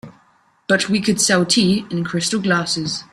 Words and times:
But 0.67 0.89
we 0.89 0.99
could 0.99 1.21
sell 1.21 1.45
tea 1.45 1.85
in 1.91 2.03
crystal 2.03 2.41
glasses. 2.41 3.03